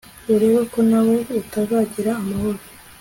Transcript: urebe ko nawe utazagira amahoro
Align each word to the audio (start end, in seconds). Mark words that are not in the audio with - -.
urebe 0.33 0.61
ko 0.71 0.79
nawe 0.89 1.15
utazagira 1.39 2.11
amahoro 2.21 2.59